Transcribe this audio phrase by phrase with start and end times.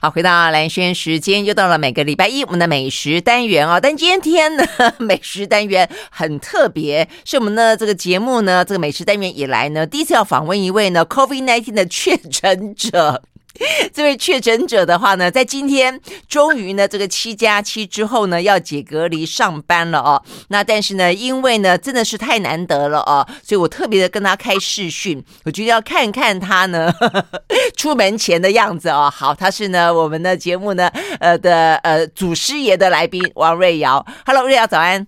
[0.00, 3.80] 好，回到蓝轩时间，又到了每个礼拜一我们的美食单元哦。
[3.82, 4.64] 但今天呢，
[4.98, 13.22] 美食单元很特别，是我们的这个节目呢，这个美食单元以来呢，第一次要访问一位呢 COVID nineteen 的确诊者。
[13.92, 20.22] 这位确诊者的话呢，在今天终于呢，这个七加七之后呢，要解隔离上班了哦。
[20.48, 26.92] 那但是呢，因为呢，真的是太难得了哦，所以我特别的跟他开视讯，我觉得要看看他呢
[27.76, 29.12] 出门前的样子哦。
[29.14, 30.88] 好，他是呢我们的节目呢
[31.18, 34.04] 呃的呃祖师爷的来宾王瑞瑶。
[34.24, 35.06] Hello，瑞瑶早安。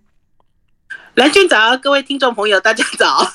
[1.15, 3.30] 兰萱早，各位听众朋友，大家早。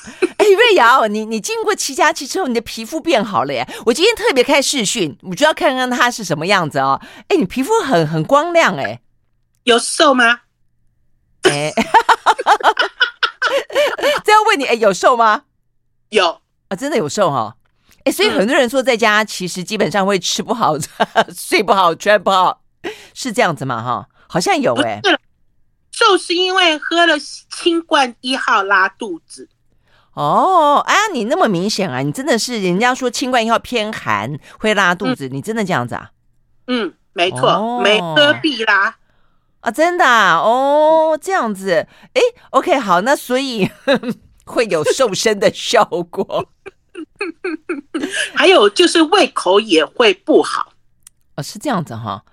[0.46, 3.68] 哎，瑞瑶，你你经过七加七之后，你的皮肤变好了耶！
[3.84, 7.00] 我今天特别开视讯，我就要看看它是什么样子哦。
[7.28, 9.00] 哎，你皮肤很很光亮哎，
[9.64, 10.42] 有瘦吗？
[11.50, 11.72] 哎，
[14.24, 15.42] 这要问你，哎，有瘦吗？
[16.10, 17.54] 有啊，真的有瘦哈、哦。
[18.04, 20.76] 哎，所以很多人说在家其实基本上会吃不好、
[21.34, 22.62] 睡不好、穿不好，
[23.14, 23.82] 是这样子嘛？
[23.82, 25.00] 哈，好像有哎。
[25.90, 29.48] 瘦是因为喝了清冠一号拉肚子
[30.16, 36.10] 哦，啊，你那么明显啊，你真的是人家说清冠一号偏寒会拉肚子，嗯、你真的这样子啊？
[36.68, 38.96] 嗯，没错，没喝必拉
[39.60, 43.70] 啊，真的啊，哦，这样子，哎，OK，好，那所以
[44.46, 46.48] 会有瘦身的效果，
[48.34, 50.72] 还有就是胃口也会不好，
[51.36, 52.24] 哦，是这样子哈，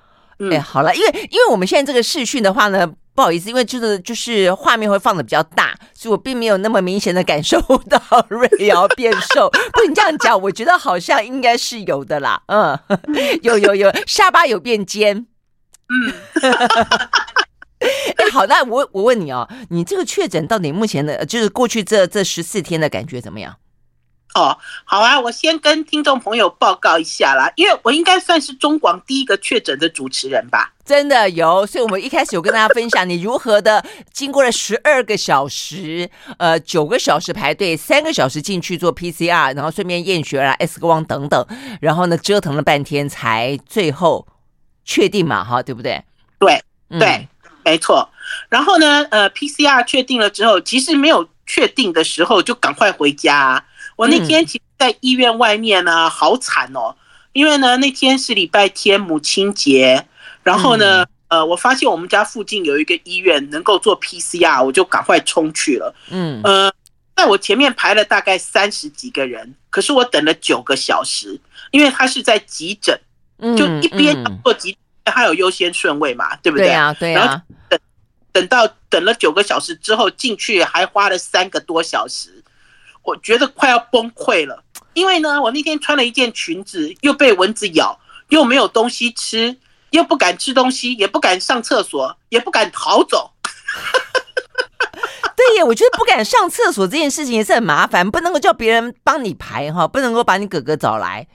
[0.50, 2.94] 哎，好了，因为因为我们现在这个视讯的话呢。
[3.16, 9.50] 不好意思，因为就是就是画面会放的比较大，所以我并没有那么明显的感受到瑞瑶变瘦。
[9.74, 12.42] 不，你这样讲，我觉得好像应该是有的啦。
[12.48, 12.78] 嗯，
[13.44, 15.28] 有有有，下巴有变尖。
[15.90, 16.14] 嗯，
[18.18, 23.58] 哎，好，那我我问你哦，你这个确诊到底目前的，就是过去这这十四天的感觉怎么样？
[24.36, 30.72] 哦，好啊，我先跟听众朋友报告一下啦，因为我应该算是中广第一个确诊的主持人吧？
[30.84, 41.48] 真的有，所以我们一开始有跟大家分享你如何的经过了十二个小时，呃，九个小时排队，三个小时进去做 PCR，然后顺便验血啊、X 光等等，
[41.80, 44.28] 然后呢折腾了半天才最后
[44.84, 46.04] 确定嘛，哈，对不对？
[46.40, 47.28] 对，对，嗯、
[47.64, 48.10] 没错。
[48.50, 53.64] 然后呢，呃，PCR 确定了之后，其实没有确定的时候就赶快回家啊。
[53.96, 56.96] 我那天其实在医院外面呢，好惨哦，
[57.32, 60.06] 因为呢那天是礼拜天母亲节，
[60.44, 65.96] 然后呢，呃，我发现我们家附近有一个医院能够做 PCR，我就赶快冲去了。
[66.10, 66.72] 嗯，呃，
[67.16, 71.40] 在我前面排了大概三十几个人，可是我等了九个小时，
[71.72, 73.00] 因为他是在急诊，
[73.56, 76.68] 就一边做急诊，他有优先顺位嘛，对不对？
[76.68, 77.20] 对啊，对啊。
[77.20, 77.80] 然后等
[78.32, 82.43] 等到等了九个小时之后进去，还花了三个多小时。
[83.04, 88.00] 我觉得快要崩溃了，因为呢，我那天穿了一件裙子，又被蚊子咬，
[88.30, 89.58] 又没有东西吃，
[89.90, 93.32] 又不敢吃东西，也不敢上厕所，也不敢逃走。
[95.36, 101.28] 对耶，我觉得不敢上厕所这件事情也是很麻烦，不能够叫别人帮你排哈，不能够把你哥哥找来。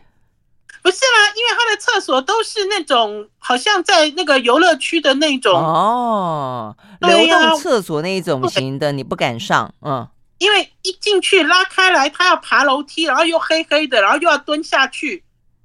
[0.81, 10.09] 不是啦，因为他的厕所都是那种好像在那个游乐区的那种哦，流动厕所那一种型的，你不敢上，嗯。
[10.39, 15.23] 因为一进去拉开来，他要爬楼梯，然后又黑黑的，然后又要蹲下去，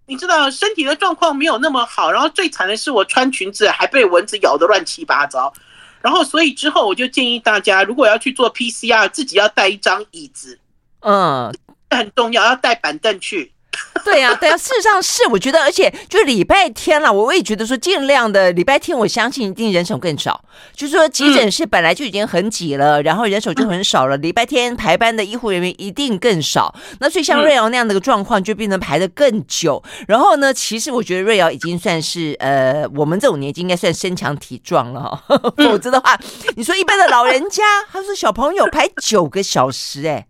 [0.08, 2.12] 你知道身体的状况没有那么好。
[2.12, 5.54] 然后最惨的是我穿裙子还被蚊子咬得乱七八糟。
[6.02, 10.60] 然后所以之后我就建议大家，如果要去做 PCR，自己要带一张椅子，
[11.00, 11.56] 嗯，
[11.90, 13.53] 很重要，要带板凳去。
[14.04, 20.44] 对呀、啊，对呀、啊，事实上是，我觉得，而且就是礼拜天了，我也觉得说，尽量的礼拜天，我相信一定人手更少。
[20.76, 26.76] 就是说，急诊室本来就已经很挤了，然后人手就很少了，礼拜天排班的医护人员一定更少。
[27.00, 29.82] 那所以像瑞瑶那样的一个状况，就变成排的更久。
[30.08, 35.24] 然后呢，其实我觉得瑞瑶已经算是呃，我们这种年纪应该算身强体壮了，
[35.58, 36.20] 否则的话，
[36.56, 40.28] 你说一般的老人家，他说小朋友排九个小时，哎。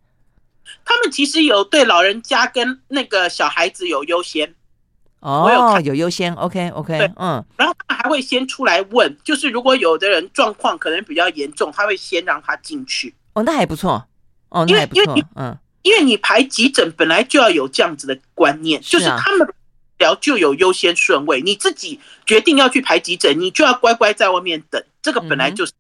[0.86, 4.54] 他们其实有对老人家跟那个小孩子有优先，
[5.20, 13.16] 哦，我有看有优先，OK OK，对，嗯，然后他还会先出来问，就是如果有的人状况可能比较严重，他会先让他进去。
[13.34, 14.06] 哦，那还不错，
[14.50, 19.48] 哦，那还不错，因为因为嗯，因为你排急诊本来就要有这样子的观念，就是他们
[19.98, 25.72] 聊就有优先顺位，你自己决定要去排急诊，你就要乖乖在外面等，这个本来就是。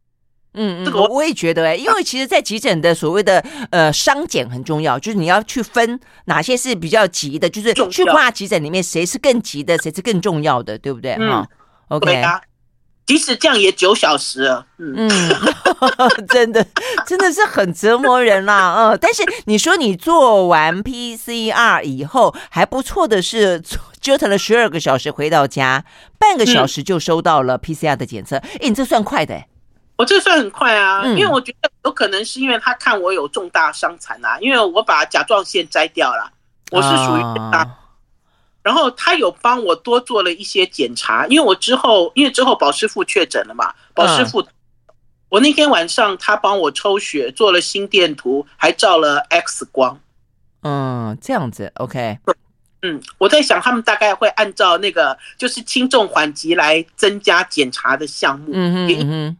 [0.55, 11.15] 嗯，这个我我也觉得哎，因为其实，在急诊的所谓的呃伤检很重要，就是你要去分哪些是比较急的，就是去挂急诊里面谁是更急的，谁是更重要的，对不对？
[11.17, 11.47] 哈
[11.89, 12.21] ，OK。
[12.21, 12.41] 啊，
[13.05, 15.09] 即使这样也九小时了，嗯，嗯
[16.29, 16.65] 真的
[17.05, 23.61] 真的是很折磨人啦， 嗯，但是你说你做完 PCR 以后还不错的是
[23.99, 25.83] 折腾了十二个小时回到家，
[26.17, 29.47] 半个小时就收到了 PCR 的检测，哎、嗯，你这算快的哎，
[29.95, 36.31] 我这算很快啊，嗯、因为我觉得有可能是因为他看我有重大伤残啊，因为我把甲状腺摘掉了，
[36.71, 37.63] 我是属于大。
[37.63, 37.77] 哦
[38.63, 44.41] 然后他有帮我多做了一些检查，因为我之后因为之后保师傅确诊了嘛，保师傅，
[45.27, 49.99] 我那天晚上他帮我抽血，做了心电图，还照了 X 光。
[50.61, 52.17] 嗯，这样子，OK。
[52.83, 58.51] 嗯，我在想他们大概会按照那个就是轻重缓急来增加检查的项目。
[58.53, 59.37] 嗯哼，嗯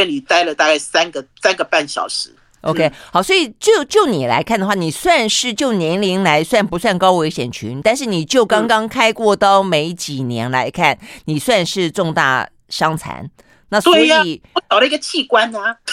[0.00, 2.34] 院里待了大概三个三个半小时。
[2.62, 7.80] OK，好，所以就就你来看的话，你算是就年龄来算不算高危险群？
[7.82, 13.30] 但是你就刚刚开过刀没几年来看，你算是重大伤残。
[13.70, 14.22] 那所以、啊、
[14.54, 15.76] 我少了一个器官啊。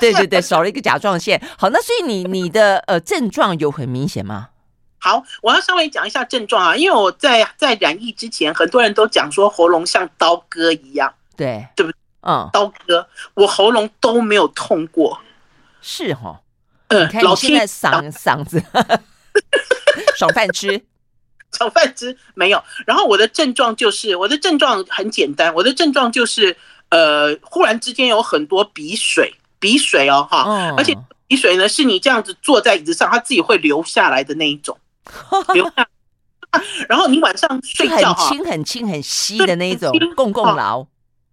[0.00, 1.40] 对对对，少了一个甲状腺。
[1.58, 4.48] 好，那所以你你的呃症状有很明显吗？
[5.04, 11.68] 好，我要稍微讲一下症状啊，因为我在在染疫之前，很多人都讲说喉咙像刀割一样，对。
[11.76, 11.98] 对不对？
[12.22, 15.20] 嗯，刀割，我喉咙都没有痛过，
[15.82, 16.40] 是哈、哦。
[16.88, 18.62] 嗯，老现在嗓 嗓子。
[20.16, 20.82] 爽饭吃，
[21.52, 22.64] 爽饭吃没有。
[22.86, 26.56] 然后我的症状就是，我的症状很简单，我的症状就是，
[26.88, 30.96] 呃，忽然之间有很多鼻水，鼻水哦，哈，嗯、而且
[31.26, 34.78] 鼻水呢是你这样子坐在椅子上，它自己会流下来的那一种，
[36.88, 40.86] 然后你晚上睡觉轻很轻很稀的那一种，共共劳。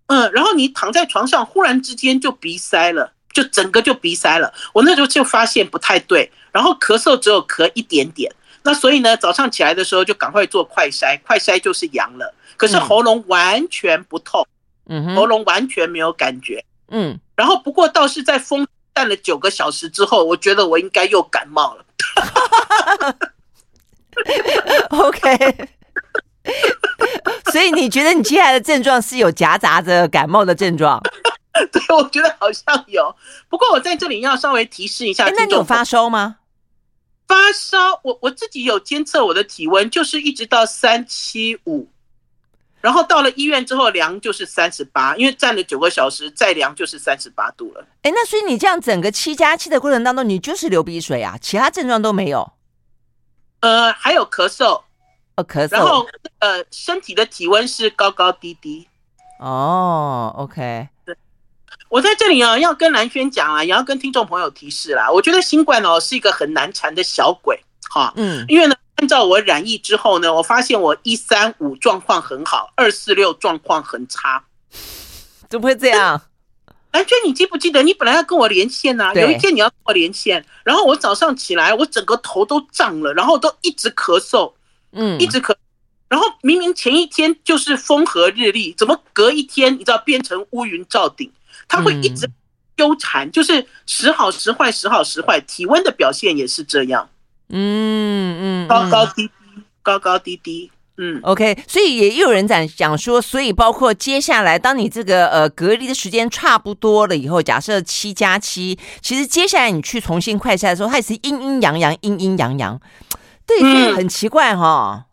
[0.08, 4.54] 嗯，然后你躺在床上，忽然之间就鼻塞了，就整个就鼻塞了。
[4.74, 8.34] 我那时候就发现不太对，然后咳嗽只有咳一点点。
[8.64, 12.34] 那所以呢，早上起来的时候就赶快做快筛，快筛就是阳了。
[12.58, 14.46] 可是喉咙完全不痛，
[14.88, 17.20] 嗯，喉咙完全没有感觉，嗯。
[17.36, 21.86] 然后不过倒是在风站了九个小时之后，我觉得我应该又感冒了。
[24.90, 25.70] OK。
[27.52, 31.00] 所以你觉得你接下来的症状是有夹杂着感冒的症状？
[31.72, 33.16] 对，我觉得好像有。
[33.48, 36.38] 不过我在这里要稍微提示一下，那你有发烧吗？
[37.28, 41.88] 发烧，我我自己有监测我的体温，就是一直到三七五，
[42.82, 47.86] 然后到了医院之后量就是三十八，因为站了九个小时，再量就是三十八度了。
[48.02, 52.52] 哎，那所以你这样整个七加七的过程当中，你就是流鼻水啊，其他症状都没有？
[53.62, 54.82] 呃，还有咳嗽。
[55.36, 55.72] 哦，咳嗽。
[55.72, 56.06] 然后，
[56.40, 58.88] 呃，身体的体温是高高低低。
[59.40, 60.88] 哦，OK。
[61.06, 61.16] 对，
[61.90, 65.10] 我在这里啊，要跟兰轩讲啊，也要跟听众朋友提示啦。
[65.10, 67.60] 我觉得新冠哦是一个很难缠的小鬼，
[67.90, 74.44] 哈，嗯，因为呢，按照我染疫之后呢，我发现我一三五状况很好，二四六状况很差。
[75.50, 76.22] 怎么会这样？
[76.92, 79.14] 兰萱，你记不记得你本来要跟我连线啊？
[79.14, 84.52] 有一天你要跟我连线，然后我早上起来，我整个头都胀了，然后都一直咳嗽。
[84.94, 85.56] 嗯，一直咳，
[86.10, 91.32] 然后明明前一天就是风和日丽，怎么隔一天你知道变成乌云罩顶？
[91.70, 92.30] 它会一直
[92.76, 95.40] 纠缠，就是时好时坏，时好时坏。
[95.40, 97.10] 体温的表现也是这样，
[97.48, 99.32] 嗯嗯，高高低低，
[99.82, 100.70] 高高低低，
[101.04, 101.58] 嗯，OK。
[101.68, 112.80] 所以也有人在讲说，所以包括接下来，当你这个呃隔离的时间差不多了以后，假设七加七，其实接下来你去重新快筛的时候，它也是阴阴阳阳，阴阴阳阳。
[113.48, 115.06] 对，很奇怪哈、嗯。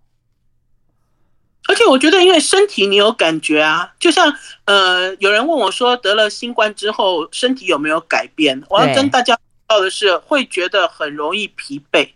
[1.69, 4.35] 而且我觉得，因为身体你有感觉啊，就像
[4.66, 8.62] 呃，有人问我说，得了新冠之后身体有没有改变？
[8.68, 12.11] 我要跟大家报的是，会觉得很容易疲惫。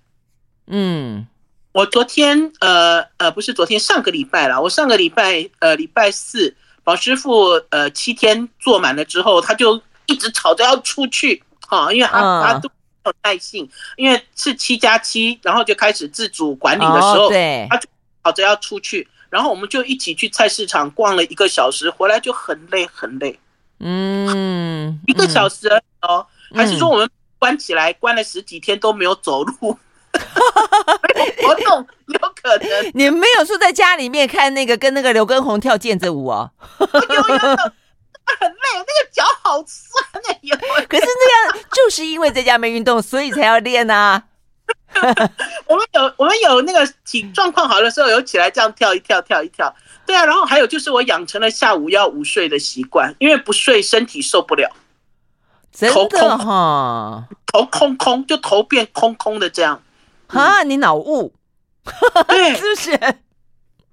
[0.67, 1.27] 嗯，
[1.73, 4.61] 我昨天呃呃，不是昨天，上个礼拜了。
[4.61, 12.75] 我上个礼拜呃礼拜四，宝师傅呃七天做满了之后，他就一直吵着要出去，哈，因为他他都没。
[13.05, 17.89] 有耐性，因为是七加七，然后就开始自主管理的时候，对，他就
[18.23, 23.37] 吵着要出去，然后我们就一起去菜市场逛了一个小时，回来就很累很累。
[23.81, 25.69] 嗯，一个小时
[26.03, 26.25] 哦，
[26.55, 27.11] 还是说我们
[27.41, 29.77] 关起来关了十几天都没有走路，
[31.43, 32.91] 活动，有可能。
[32.95, 36.51] 你没有说在家里面看那个跟那个刘畊宏跳毽子舞哦？
[36.79, 37.39] 有有。
[38.39, 40.57] 很累，那个脚好酸哎呦！
[40.89, 44.23] 可是那样就是因为在家没运动，所以才要练啊。
[45.67, 49.75] 我们有我们有那个体状况好的时候，有起来这样跳一跳，跳一跳。
[50.07, 54.71] 对啊，然后还有就是我养成了下午要午睡的习惯，因为不睡身体受不了。
[55.73, 59.83] 真的哈，头空空，就头变空空的这样。
[60.33, 61.33] 啊，你脑雾？
[62.29, 62.91] 对， 是不是？
[62.93, 63.21] 哎，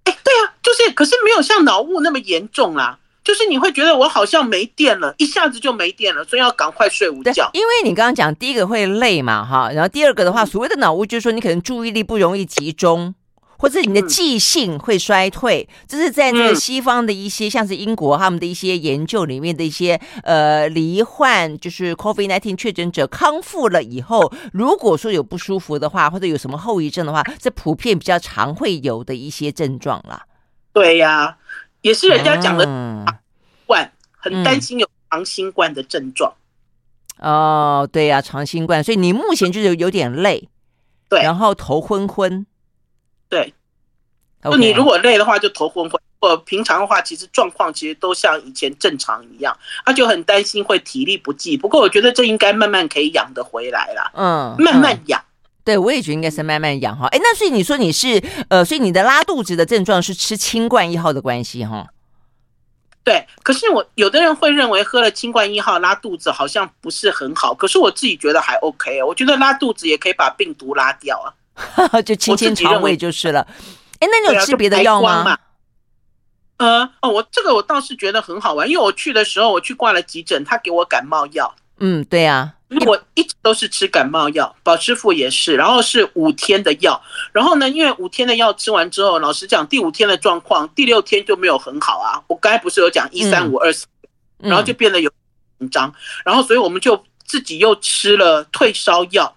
[0.04, 3.00] 对啊，就是就是可是没有像脑雾那么严重啦。
[3.22, 7.48] 就是你会觉得我好像没电了，一下子就没电了，所以要赶快睡午觉。
[7.54, 13.14] 因为你刚刚讲第一个会累嘛，哈，然后第二个的话，所谓的脑雾就是说你可能注意力不容易集中，
[13.60, 15.70] 或者你的记性会衰退。
[15.88, 30.26] 这是在那个西方的一些，像是英国他们的一些研究里面的一些呃罹患就是 COVID-19 确诊者康复了以后，如果说有不舒服的话，或者有什么后遗症的话，这普遍比较常会有的一些症状啦。
[30.74, 31.38] 对呀。
[31.82, 33.20] 也是人家讲的长
[33.66, 36.34] 冠，很担心有长新冠的症状。
[37.20, 40.50] 哦，对呀，长新冠，所以你目前就是有点累，
[41.08, 42.46] 对，然后头昏昏，
[43.30, 43.54] 对。
[44.44, 49.58] 就你如果累的话，就头昏昏；或平常的话，其实状况其实都像以前正常一样。
[49.86, 54.12] 他就很担心会体力不济，不过我觉得这应该慢慢可以养得回来啦。
[54.14, 55.22] 嗯，慢慢养。
[55.66, 57.06] 对，我也觉得应该是慢慢养哈。
[57.08, 61.88] 哎，那所以你说你是呃，所以你的拉肚子的症状是吃清冠一号的关系哈？
[63.04, 69.04] 对，可是我有的人会认为喝了清冠一号拉肚子好像不是很好，可是我自己觉得还 OK。
[69.04, 71.28] 我觉得拉肚子也可以把病毒拉掉啊，
[72.06, 73.46] 就清清肠胃就是了。
[74.00, 75.38] 哎，那你有吃别的药吗？
[76.58, 81.56] 呃，哦，我这个我倒是觉得很好玩，因为我去的时候我去挂了急诊，他给我感冒药。
[81.80, 82.54] 嗯，对呀。
[82.86, 87.02] 我一直都是吃感冒药，保师傅也是，然后是五天的药，
[87.32, 92.22] 然后呢，因为五天的药吃完之后，老实讲，第五天的状况，第六天就没有很好啊。
[92.28, 93.88] 我刚才不是有讲一三五二四，
[94.38, 95.12] 然后就变得有
[95.58, 95.92] 紧张，
[96.24, 99.36] 然后所以我们就自己又吃了退烧药，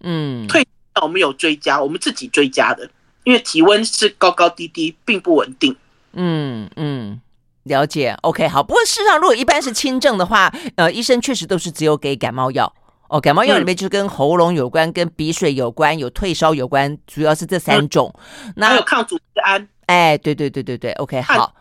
[0.00, 0.66] 嗯，退
[1.00, 2.88] 我们有追加，我们自己追加的，
[3.24, 5.76] 因为体温是高高低低，并不稳定，
[6.12, 7.20] 嗯嗯。
[7.64, 8.62] 了解，OK，好。
[8.62, 12.72] 不过事实上，如果一般是轻症的话，呃，医生确实都是只有给感冒药
[13.08, 13.20] 哦。
[13.20, 18.10] 感冒药里面就是跟喉咙有关、嗯、跟鼻水有关、有退烧有关，主要是这三种。
[18.46, 19.68] 嗯、那还有抗组织胺。
[19.84, 21.54] 哎，对对对对对，OK，好，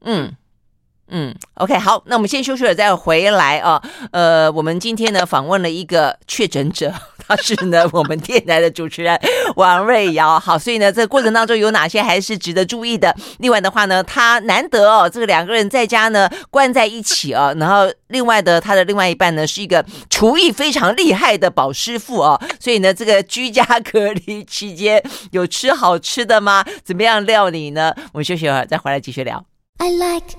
[0.00, 0.34] 嗯。
[1.08, 3.80] 嗯，OK，好，那我们先休息了，再回来啊。
[4.10, 6.92] 呃，我们今天呢访问了一个确诊者，
[7.26, 9.18] 他是呢我们电台的主持人
[9.56, 10.38] 王瑞瑶。
[10.38, 13.14] 好，所以呢这个过程当中有哪些还是值得注意的？
[13.38, 22.40] 另外的话呢，他难得哦，这个两个人在家呢关在一起啊，然后另外的他的另外一半呢是一个厨艺非常厉害的宝师傅哦。
[22.60, 26.64] 所以呢这个居家隔离期间有吃好吃的吗？
[26.84, 27.94] 怎么样料理呢？
[28.12, 29.44] 我们休息一会儿再回来继续聊。
[29.78, 30.36] I like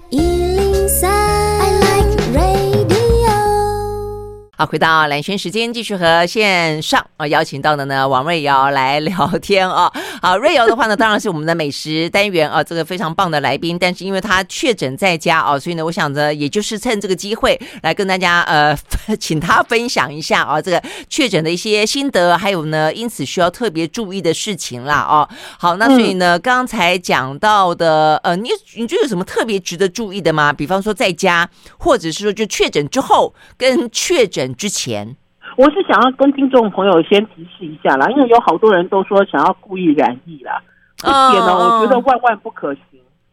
[4.59, 9.87] 好，回到蓝轩时间，继续和线上啊邀请到的呢王瑞瑶来聊天啊。
[10.19, 13.77] 好，瑞瑶的话呢，当然是我们的美食单元啊，这个非常棒的来宾。
[13.77, 18.75] 但是因为他确诊在家啊，所以呢，我想着也就是趁这个机会来跟大家呃，
[19.19, 25.29] 请他分享一下啊，这个确诊的一些心得，还有呢，因此需要特别注意的事情啦啊。
[25.59, 30.51] 好，那所以呢，刚才讲到的呃，你你觉得有什么特别值得注意的吗？
[30.51, 31.47] 比方说在家，
[31.77, 34.46] 或者是说就确诊之后跟确诊。
[34.55, 35.15] 之前，
[35.57, 40.61] 我是想要跟听众朋友先提示一下啦，因为有好多人都说想要故意染疫啦，
[40.97, 42.83] 这点呢，我觉得万万不可行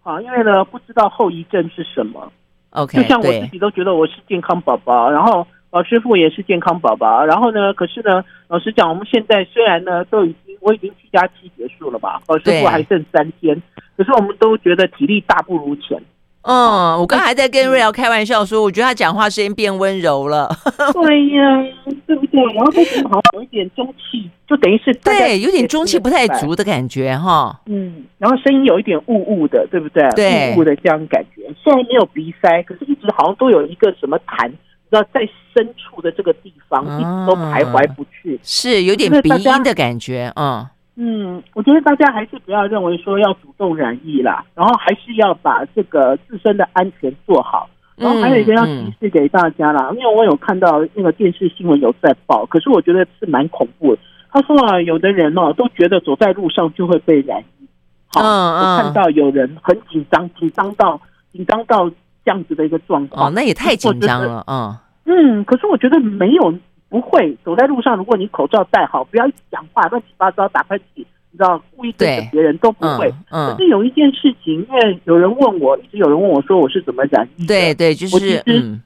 [0.02, 2.32] 啊，因为呢，不知道后遗症是什么。
[2.70, 13.62] OK，就像我自己都觉得我是健康宝宝，然后老师傅也是健康宝宝，然后呢，可是呢，老实讲，我们现在虽然呢都已经我已经七加七结束了吧，老师傅还剩三天，
[13.96, 16.02] 可是我们都觉得体力大不如前。
[16.44, 20.48] 嗯，我刚才在跟瑞瑶开玩笑说，我觉得他讲话声音变温柔了。
[20.92, 21.64] 对呀，
[22.06, 22.42] 对不对？
[22.54, 27.58] 然后他好像有一点中气，就等于是对，有点中气不太足的感觉哈。
[27.64, 30.06] 嗯，然后声音有一点雾雾的，对不对？
[30.10, 31.42] 对，雾雾的这样感觉。
[31.62, 34.46] 虽然没有鼻塞，可是一直好像都有一个什么痰，
[34.90, 35.20] 不知道在
[35.54, 40.66] 深处的这个地方一直都徘徊不去，是有点鼻音的感觉，嗯。
[40.96, 47.68] 嗯，我觉得大家还是不要认为说要主动染疫啦，然后还是要把这个自身的安全做好。
[47.96, 54.02] 然后还有一个要提示给大家啦，因为我有看到那个电视新闻有在报，可是我觉得是蛮恐怖的。
[54.32, 57.66] 他说啊，有的人哦都觉得走在路上就会被染疫。
[58.08, 61.00] 好，我看到有人很紧张，紧张到
[61.32, 61.88] 紧张到
[62.24, 63.28] 这样子的一个状况。
[63.28, 64.44] 哦，那也太紧张了。
[64.46, 66.54] 嗯嗯，可是我觉得没有。
[66.94, 70.98] 不会走在路上，如果你口罩戴好，不要一直讲话乱七八糟打喷嚏，
[71.32, 73.12] 你知道故意对着别人都不会。
[73.32, 77.48] 嗯，可是有一件事情，因为有人问我，一直有人问我说我是怎么染疫的。
[77.48, 78.78] 对对，就是我其实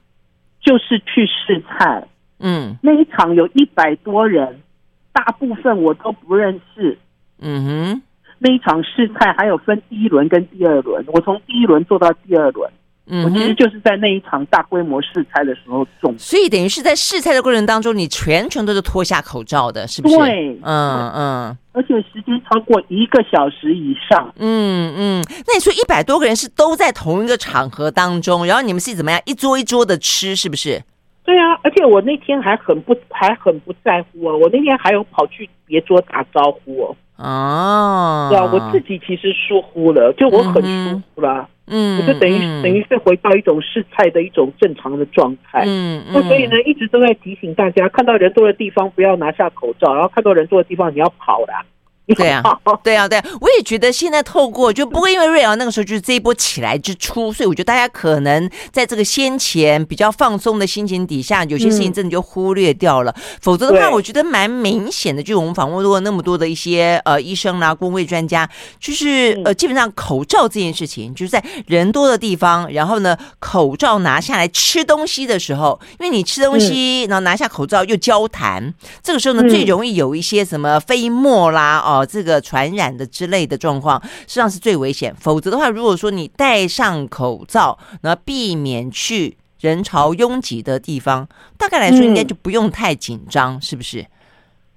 [0.59, 2.07] 就是去试菜。
[2.39, 4.59] 嗯，那一场有一百多人，
[5.13, 6.97] 大部分我都不认识。
[7.39, 8.01] 嗯哼，
[8.39, 12.71] 那一场试菜还有分第一轮跟第二轮，我从第一轮做到第二轮。
[13.09, 20.15] 嗯，我其实就是在那一场大规模试菜的时候中，所以等于是在试菜的过程当中，你全程都是脱下口罩的，是不是？
[20.15, 25.25] 对，嗯嗯，而且时间超过一个小时以上，嗯嗯。
[25.47, 30.81] 那你说一百多个人是都在同一个场合当中，然后你们是怎么样一桌一桌的吃，是不是？
[31.23, 36.95] 对啊，而且我那天还很不还很不在乎哦，我那天还有跑去别桌打招呼哦。
[37.19, 41.41] 哦，对啊，我自己其实疏忽了，就我很疏忽了。
[41.41, 45.65] 嗯嗯，我就等于、嗯、等于是回到一种试菜的一种正常的状态。
[45.67, 51.63] 嗯，那、嗯、所以呢，一直都在提醒大家，看到人多的地方不要拿下口罩，然后看到人多的地方你要跑啦。
[52.15, 52.43] 对啊，
[52.83, 63.11] 对啊，对啊，我也觉得现在透过就不会因为瑞瑶那个时候就是这一波起来之初，所以我觉得大家可能在这个先前比较放松的心情底下，有些事情真的就忽略掉了。
[63.15, 68.49] 嗯、否则的话，我觉得蛮明显的，就是我们访问过那么多的一些呃医生啦、公卫专家，
[68.79, 78.73] 就是呃基本上口罩这件事情，就是在人多的地方，然后呢口罩拿下来吃东西的时候，因为你吃东西，然后拿下口罩又交谈，
[79.03, 81.98] 这个时候呢最容易有一些什么飞沫啦哦。
[82.05, 85.13] 这个传染的之类的状况，实际上是最危险。
[85.15, 91.27] 否则的话，如果说你戴上口罩，那避免去人潮拥挤的地方，
[91.57, 94.05] 大概来说应该就不用太紧张，嗯、是不是？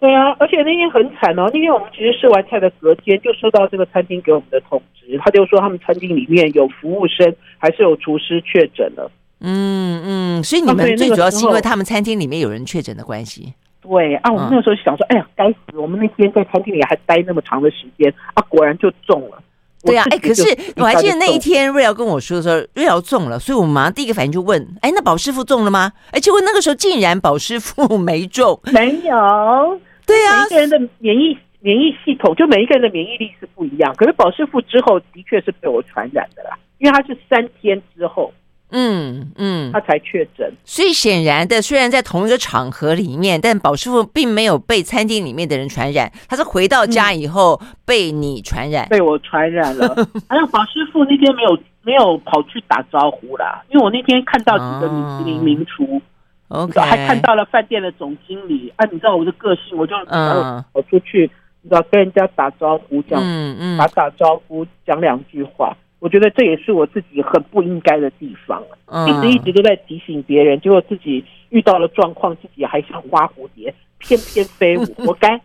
[0.01, 1.49] 对啊，而且那天很惨哦。
[1.55, 9.09] 那天我们其实试完菜的隔天，就收到这个餐厅给我们的通知，他就说他们餐厅里面有服务生还是有厨师确诊了。
[9.39, 13.55] 嗯嗯，所以你们最主要是因为他们餐厅里面有人确诊的关系。
[13.83, 15.77] 对啊，我们那个时候想说，嗯、哎呀，该死！
[15.77, 19.43] 我们那天在餐厅里还待那么长的时间啊，果然就中了。
[19.85, 20.45] 对啊，哎，可是
[20.77, 25.93] 我还记得那一天瑞瑶跟我说的时候，瑞瑶中了，所以我们马上第一个反应就问，哎，那宝师傅中了吗？
[26.13, 29.81] 哎，结果那个时候竟然宝师傅没中，没有。
[30.07, 33.93] 对啊，每一个人的免疫免疫系统，就每一个人的免疫力是不一样。
[33.97, 38.33] 可是宝师傅之后的确是被我传染的啦，因为他是三天之后。
[38.73, 49.95] 嗯嗯，他才确诊，所以显然的，虽然在同一个场合里面，但宝师傅并没有被餐厅里面的人传染，他是回到家以后被你传染，被我传染了。
[50.29, 56.01] 还有宝师傅那天没有没有跑去打招呼啦，因为我那天看到几个米其林名厨
[56.49, 58.73] ，OK，还看到了饭店的总经理。
[58.77, 65.77] 啊，你知道我的个性，我就跑出去，你知道跟人家打招呼，这样，嗯嗯，打打招呼，讲两句话。
[66.03, 68.61] 我觉得这也是我自己很不应该的地方，
[69.07, 75.41] 一直一直都在提醒别人，结果自己遇到了状况，自己还像花蝴蝶翩翩飞舞，活该。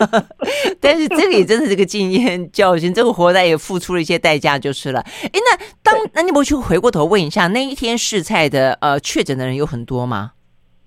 [0.80, 5.00] 但是这里真的是个经验教训，这个活该也付出了一些代价就是了。
[5.00, 10.32] 哎，那当那你不去回过头问一下，那一天试菜的呃确诊的人有很多吗？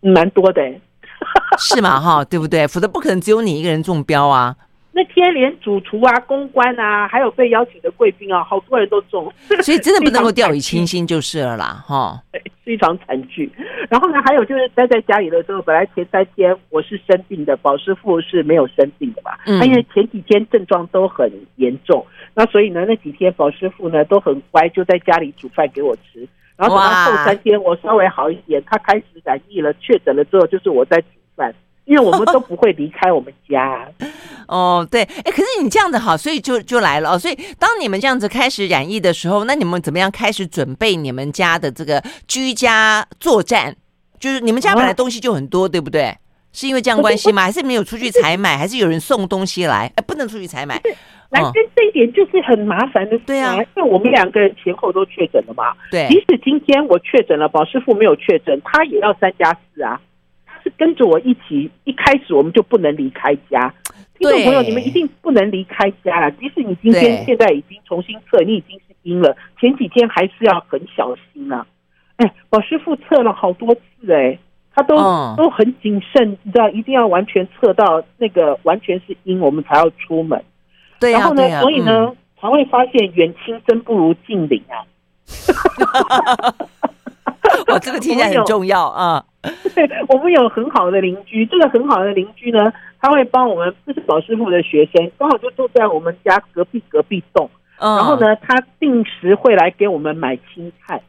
[0.02, 0.62] 蛮多的，
[1.60, 2.02] 是吗？
[2.02, 2.67] 哈，对不对？
[2.67, 4.56] 否则不可能只有你一个人中标啊。
[4.94, 9.32] 那天连主厨啊、公关啊，还有被邀请的贵宾啊，好多人都中，
[9.64, 12.22] 所以真的不能够掉以轻心就是了啦， 哈。
[12.32, 13.50] 对，是一场惨剧。
[13.90, 19.32] 然后呢，还有就是待在家里的时候，本来前三天我是生病的，宝师傅是没有生病的嘛。
[19.46, 19.66] 嗯。
[19.66, 26.28] 因为前几天症状都很严重，那所以呢，那几天宝师傅呢都很乖，就在家里煮饭给我吃。
[26.58, 31.54] 然后等到后三天我稍微好一点，他开始染疫了，确诊了之后，就是我在煮饭。
[31.92, 33.86] 因为我们都不会离开我们家，
[34.48, 37.20] 哦，对，哎，可是你这样子好，所以就就来了哦。
[37.20, 43.76] 所以当你们这样子开始染疫的时候，那你们怎么样开始准备你们家的这个居家作战？
[44.18, 46.16] 就是你们家本来东西就很多，对不对？
[46.54, 47.42] 是因为这样关系吗？
[47.42, 48.58] 还是没有出去采买？
[48.58, 49.92] 还是有人送东西来？
[49.98, 50.82] 哎，不能出去采买。
[51.32, 55.74] 来，这这一点就是很麻烦的，对啊，因为我们两个人前后都确诊了嘛。
[55.90, 60.00] 对，即使今天我确诊了，宝师傅没有确诊，他也要三加四啊。
[60.82, 63.72] 是跟着我一起，一开始我们就不能离开家。
[64.17, 66.32] 听众朋友，你们一定不能离开家了。
[66.32, 71.67] 即使你今天现在已经重新测，你已经是阴了，前几天还是要很小心、啊。
[72.17, 74.39] 哎，宝师傅测了好多次，哎，
[74.74, 80.44] 他都、嗯、都很谨慎，你知道，一定要完全测到那个完全是阴，我们才要出门。
[81.00, 84.82] 对、啊，然后呢，啊、所以呢，才、嗯、会发现远亲真不如近邻啊。
[87.67, 89.24] 我这个听起来很重要啊。
[89.42, 97.50] 对， 我们有很好的邻居，这个很好的邻居呢，他会帮我们，这是老师傅的学生，刚好就住在我们家隔壁隔壁栋。
[97.80, 101.02] 然后呢，他定时会来给我们买青菜，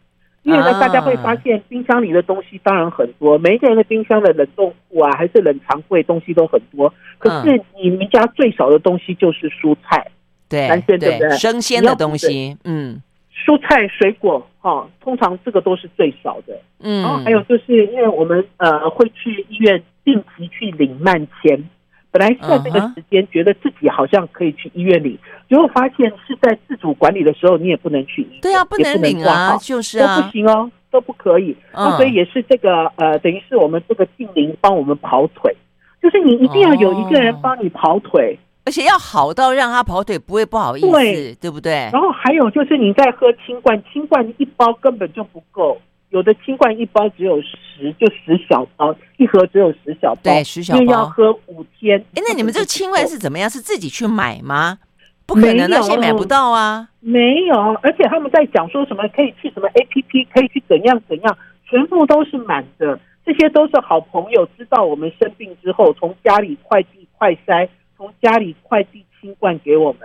[0.42, 6.94] 因为呢，大家会发现冰箱里的东西当然很多，每一个人的冰箱的冷冻库啊，还是冷藏柜东西都很多。
[7.18, 10.06] 可是你们家最少的东西就是蔬菜，
[10.48, 11.30] 对，男生对不对？
[11.36, 13.02] 生鲜的东西，嗯。
[13.44, 16.58] 蔬菜水果哈，通常这个都是最少的。
[16.80, 21.68] 嗯，然后还有就是因为我们呃会去医院定期去领慢签，
[22.10, 31.56] 本来在这个时间觉得自己好像可以去医院领，结果发现是在自主管理的时候，你也不能去医院，对啊，不能领啊，就是啊，都不行哦，都不可以。
[31.72, 35.54] 那所以也是这个呃，等于是我们这个净零帮我们跑腿，
[36.02, 41.90] 就是你一定要有一个人帮你跑腿，而且要好到让他跑腿不会不好意思，对，对不对？
[41.92, 45.80] 然后还有就是你在喝清罐，清罐一包根本就不够。
[46.10, 51.98] 有的清罐一包只有十，就十小包，一盒只有十小包，对，十小包，要喝五天。
[52.14, 53.48] 哎，那你们这个清罐是怎么样？
[53.48, 54.78] 是自己去买吗？
[55.24, 56.86] 不可能，那些买不到啊。
[57.00, 63.00] 没有，而且他们在讲说什么可以去什么 APP，可以去怎样怎样，全部都是满的。
[63.24, 67.66] 这些都是好朋友知道我们生病之后，从家里快递快筛，
[68.02, 70.00] 从家里快递清罐给我们，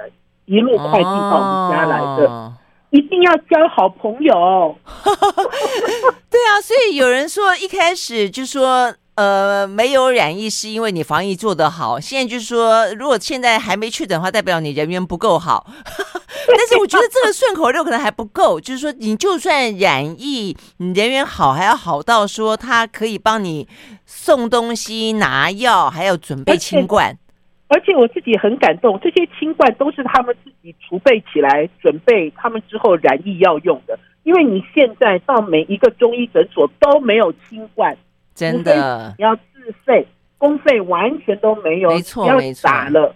[0.45, 2.27] 一路快递到我们家来的。
[2.29, 2.53] 哦
[2.89, 4.33] 一定要交好朋友，
[6.31, 11.99] 对啊，所以有人说一开始就说，呃，没有染疫是因为你防疫做得好。
[11.99, 15.67] 现在就是说，如果现在还没确诊的话，代表你人缘不够好。
[16.47, 23.67] 但是我觉得这个顺口溜可能还不够，就是说，你就算染疫，你人缘好，还要好到说他可以帮你
[24.05, 27.17] 送东西、拿药，还要准备清冠。
[27.69, 33.99] 而且我自己很感动，这些清罐都是他们自己储备起来，准备他们之后染疫要用的。
[34.23, 37.97] 因为你现在到每一个中医诊所都没有清罐，
[38.33, 40.05] 真的你要自费，
[40.37, 43.15] 公费完全都没有，没错，没错，要砸了，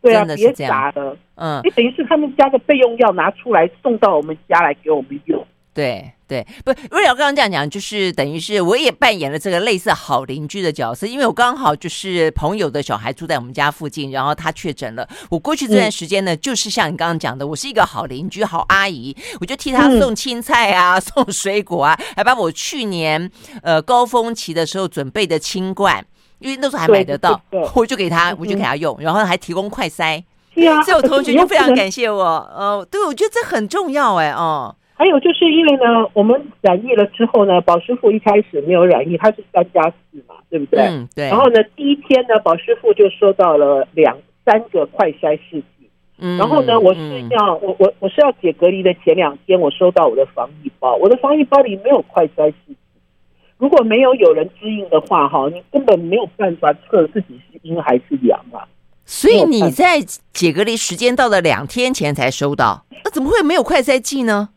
[0.00, 5.44] 对啊，别砸了，嗯，你等于是他们家的备用药拿出来送到我们家来给我们用。
[5.74, 15.08] 对对，不，瑞瑶刚刚这样讲，就是等于是我也扮演了这个类似好邻居的角色，因为我刚好就是朋友的小孩住在我们家附近，然后他确诊了。
[15.30, 23.30] 我过去这段时间呢，嗯、就是像你刚刚讲的，我是一个好邻居、好阿姨，我就替他送青菜啊、嗯、送水果啊，还把我去年
[23.62, 26.04] 呃高峰期的时候准备的清罐，
[26.38, 27.40] 因为那时候还买得到，
[27.74, 30.22] 我就给他，我就给他用，然后还提供快塞。
[30.54, 34.76] 对啊，所以我同学就非常感谢我，呃，对，我觉得这很重要哎，哦。
[34.94, 40.80] 还有就是因为呢，我们染疫了之后呢，宝师傅一开始没有染疫，他是三加四嘛，对不对？
[40.82, 41.28] 嗯，对。
[41.28, 45.88] 然后呢，第一天呢，宝师傅就收到了两三个快筛试剂。
[46.18, 46.38] 嗯。
[46.38, 47.00] 然后呢，我是
[47.30, 52.76] 要、嗯、我我我是要解隔离的前两天，我收到我的防疫包，我的防疫包里没有快筛试剂。
[53.58, 58.66] 如果没有有人支应的话，哈，你根本没有办法测自己是阴还是阳啊。
[59.04, 60.00] 所以你在
[60.32, 64.50] 解隔离时间到了两天前才收到，那怎么会没有快筛剂呢？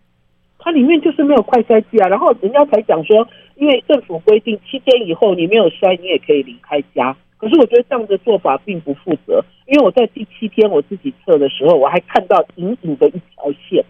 [0.65, 7.15] 它里面就是没有快筛剂啊，然后人家才讲说，因为政府规定七天以后你没有筛，你也可以离开家。
[7.37, 13.85] 可是我觉得这样的做法并不负责，因为我在第七天我自己测的时候，我还看到隐隐的一条线。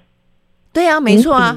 [0.74, 1.56] 对啊，没错啊。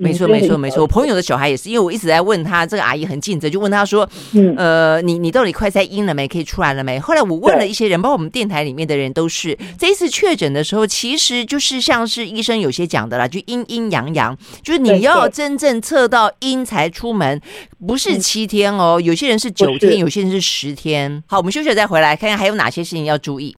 [0.00, 0.80] 没错，没错，没错。
[0.80, 6.26] 我朋友的小孩也是，因为我一直在问他，这个阿姨很尽责，就问他说：“嗯，呃，你你到底快塞阴了没？
[6.26, 17.38] 可以出来了没？”后来我问了一些人，包括我们电台里面的人，都是这一次确诊的时候，其实就是像是医生有些讲的啦，就阴阴阳阳，就是你要真正测到阴才出门，
[17.86, 21.22] 不是七天哦，有些人是九天，有些人是十天。
[21.26, 23.54] 好，我们休息了再回来，看看还有哪些事情要注意。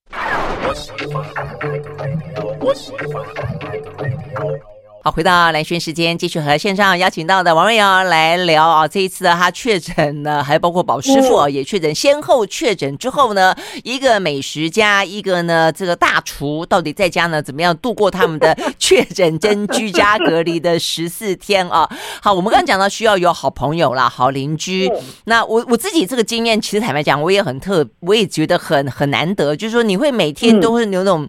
[5.04, 8.86] 好，回到蓝轩时间，继续和线上邀请到的王瑞瑶来聊啊。
[8.86, 21.90] 这一次呢，他确诊呢，还包括宝师傅也确诊，先后确诊之后呢，一个美食家，一个呢这个大厨，到底在家呢怎么样度过他们的 确诊跟居家隔离的十四天啊？
[22.22, 24.88] 好，我们刚刚讲到需要有好朋友啦，好邻居。
[25.24, 31.28] 那我我自己这个经验，其实坦白讲，我也很特，我也觉得很很难得，就是说你会每天都会有那种，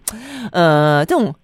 [0.52, 1.34] 呃，这种。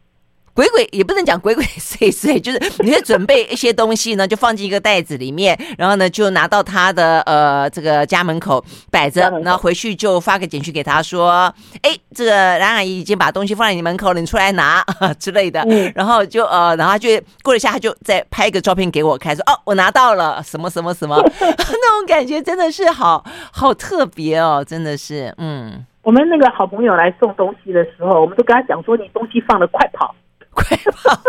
[0.55, 14.85] 鬼鬼也不能讲鬼鬼祟祟，就是你会准备一些东西呢，就放进一个袋子里面，然后呢就拿到他的呃这个家门口摆着，然后回去就发个简讯给他说，哎，这个冉阿姨已经把东西放在你门口了，你出来拿。
[15.19, 17.09] 之类的，然后就呃，然后他就
[17.43, 30.15] 过了一下，他就再拍一个照片给我看，说哦，我拿到了什么什么什么， 那种感觉真的是好好特别哦，真的是，嗯，我们那个好朋友来送东西的时候，我们都跟他讲说，你东西放了，快跑。
[30.61, 31.21] 快跑！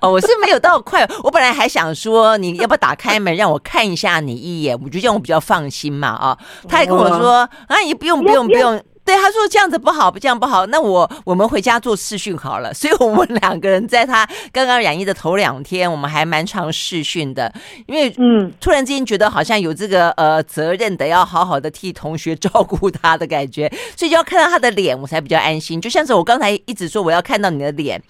[0.00, 6.38] 哦，我是没有到快，我本来还想说，你要不要打开门让我看一下你一眼，我觉得这样我比较放心嘛啊。
[6.68, 8.82] 他还跟我说，啊，你不用不用不用。
[9.06, 10.66] 对，他说这样子不好，不这样不好。
[10.66, 12.74] 那我我们回家做视讯好了。
[12.74, 17.50] 所以我们两个人在他刚刚染疫的头两天，我们还蛮常视讯的。
[17.86, 25.80] 因为嗯，突然之间觉得好像有这个呃责任的要好好的替同学照顾他的感觉，所以就要看到他的脸，我才比较安心。
[25.80, 28.02] 就像是我刚才一直说，我要看到你的脸。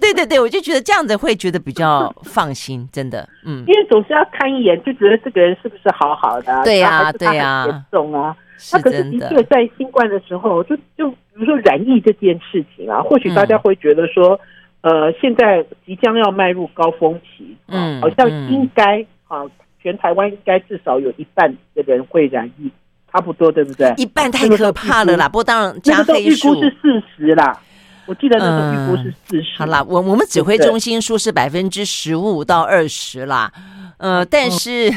[0.00, 8.36] 对 对对，我就觉得这样子会觉得比较放心，真的，嗯，因为总是要看一眼，就觉得这个人是不是好好的，对呀，对呀，严重啊。
[8.72, 14.38] 那可是的确在新冠的时候，就就比如说染疫这件事情啊，或许大家会觉得说，
[14.80, 19.42] 呃，现在即将要迈入高峰期，嗯，好像应该啊，
[19.82, 22.70] 全台湾应该至少有一半的人会染疫。
[23.10, 23.90] 差不多对不对？
[23.96, 25.26] 一半太可怕了啦！
[25.26, 27.58] 不过当然加黑数，预估是四十啦。
[28.04, 29.56] 我记得那个预估是四十。
[29.56, 33.50] 好啦，我我们指挥中心说是百分之十五到二十啦。
[33.98, 34.92] 呃，但是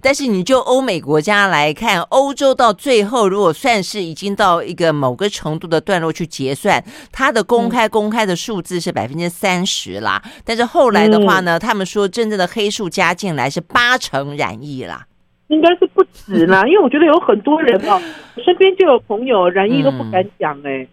[0.00, 10.22] 但是你就欧美国家来看，欧洲到最后如果算是已经到一个某个程度的段落去结算，它的公开公开的数字是百分之三十啦。
[10.44, 15.06] 但是后来的话呢，他们说真正的黑数加进来是八成染疫啦。
[15.48, 18.00] 应该是不止啦，因为我觉得有很多人哦，
[18.44, 20.88] 身边就有朋友染疫都不敢讲哎、欸。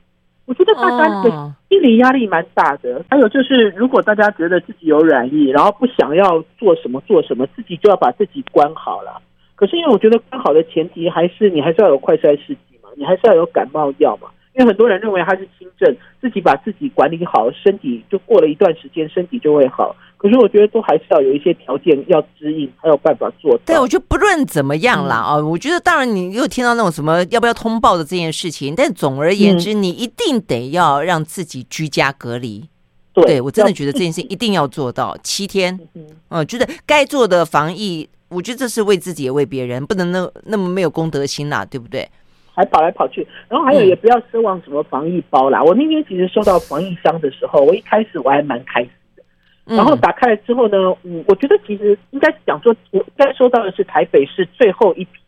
[0.48, 3.04] 我觉得大家的心理压力蛮大的。
[3.10, 9.22] 还有就是，如果大家觉得自己有软疫，然后不想要做什么做什么，自己就要把自己关好了。
[9.56, 14.30] 可是因为我觉得关好的前提还是你还是要有快筛试剂嘛，你还是要有感冒药嘛。
[14.58, 19.96] 因为很多人认为他是轻症，自己把自己管理好，身体就过了一段时间，身体就会好。
[20.18, 23.62] 可是我觉得都还是要有一些条件要指引，才有办法做到。
[23.68, 32.68] 对，我觉得不论怎么样啦，啊、嗯，我觉得当然你又听到那种什么要不要通报的这件事情，但总而言之，你一定得要让自己居家隔离。
[33.14, 35.80] 对，对我真的觉得这件事情一定要做到七天。
[35.94, 42.10] 嗯，呃、觉得该做的防疫，我觉得这是为自己也为别人，不能那那么没有公德心呐，对不对？
[42.58, 45.60] 还跑来跑去，然后还有也不要奢望什么防疫包啦。
[45.60, 48.92] 嗯、我那天其实收到防疫箱的时候，我一开始我还蛮开心。
[49.66, 55.20] 然后打开了之后呢，嗯，我觉得其实应该讲说，我该收到的是台北市最后一批，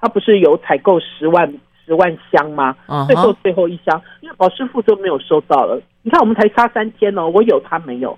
[0.00, 1.52] 他不是有采购十万
[1.84, 2.76] 十万箱吗？
[3.08, 5.80] 最后最后一箱，因为保师傅都没有收到了。
[6.02, 8.16] 你看我们才差三天哦，我有他没有？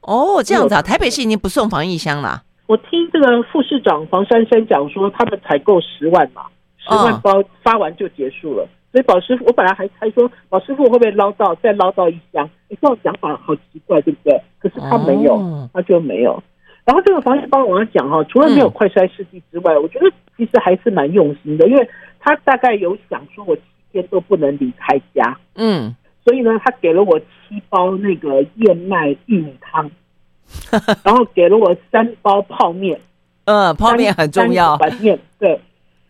[0.00, 2.42] 哦，这样子啊，台北市已经不送防疫箱了。
[2.66, 6.46] 我听这个副市长黄珊珊讲说，他们采购十万嘛，
[6.82, 8.68] 十万包发完就结束了。
[8.90, 12.48] 所以宝师傅，我本来还猜说宝师傅会不会捞到再捞到一箱？
[12.68, 14.38] 你这种想法好奇怪，对不对？
[14.58, 16.42] 可是他没有，哦、他就没有。
[16.84, 21.88] 然后这个防疫包我要讲哈，除了没有快筛试剂之外，嗯、我觉得其实还是蛮用心的，因为
[22.20, 29.90] 他大概有想说我七天都不能离开家，嗯，所以呢，他给了我七包那个燕麦玉米汤，
[31.02, 33.00] 然后给了我三包泡面，
[33.46, 35.58] 嗯，泡面很重要，碗面对。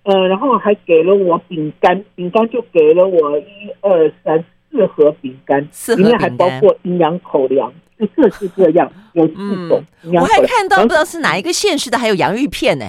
[0.04, 5.60] 呃，然后还给了我饼干，饼干就给了我一二三四盒饼干，
[5.96, 9.84] 里面还包括营养口粮，就各式各样，有四种。
[10.12, 12.84] 我还看到不知道是哪一个县市的，还有洋芋片呢。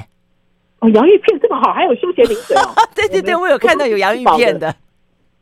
[0.80, 2.74] 哦，洋芋片这么好，还有休闲零食哦。
[2.96, 4.76] 对对对，我有看到有洋芋片的。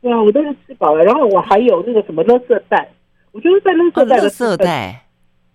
[0.02, 1.02] 对啊，我都是吃饱了。
[1.02, 2.86] 然后我还有那个什么垃圾袋，
[3.32, 5.06] 我觉得在垃圾袋的垃圾袋，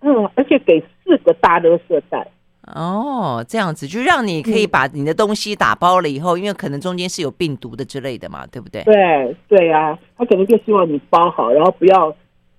[0.01, 2.27] 嗯，而且给四个大垃圾袋。
[2.75, 8.83] 哦，这样子就让你可以把你的东西打包了以后，嗯、因为可能中间是有病毒的之类的嘛，对不对？
[8.83, 12.15] 对对啊，他可能就希望你包好，然后不要。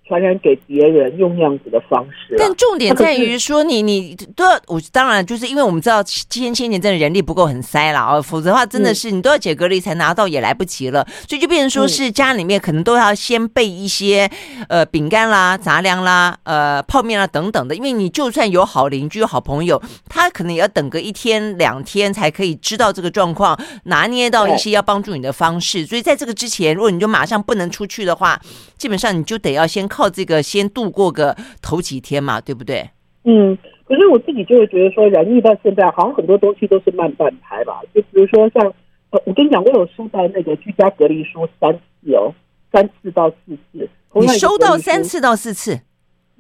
[0.09, 14.31] 传染给别人用那样子的方式，但重点在于说你你都要我当然就是因为我们知道千千年真的人力不够很塞了哦，否则的话真的是你都要解隔离才拿到也来不及了，所以就变成说是家里面可能都要先备一些
[14.71, 28.41] 呃饼干啦、杂粮啦、呃泡面啦等等的，因为你就算有好邻居、好朋友，他可能也要等个一天两天才可以知道这个状况，拿捏到一些要帮助你的方式，所以在这个之前，如果你就马上不能出去的话，
[28.79, 29.87] 基本上你就得要先。
[29.99, 32.89] 靠这个先度过个头几天嘛，对不对？
[33.25, 37.81] 嗯，可是我自己就会觉得说，染疫到现在，好像很多东西都是慢半拍吧。
[37.93, 38.65] 就比如说像，
[39.11, 42.33] 呃，我跟你讲，我有收到那个居家隔离书三次哦，
[42.73, 43.89] 三次到四次。
[44.15, 45.75] 你收到三次到四次？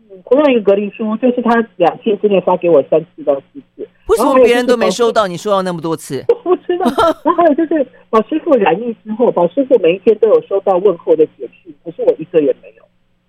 [0.08, 3.88] 嗯，同样一个隔离书，就是他两天之内发给我三次到四次。
[4.06, 5.26] 为什么别人都没收到？
[5.26, 6.24] 你收到那么多次？
[6.28, 6.84] 我不知道。
[7.24, 12.84] 然后还有就是，宝师傅染疫之后，宝师傅每一天都有收到问候的简讯，可是我一个也没有。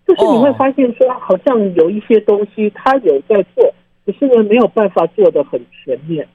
[0.09, 3.71] 就是你会发现说，好像有一些东西他有在做，
[4.07, 6.27] 可是呢没有办法做的很全面。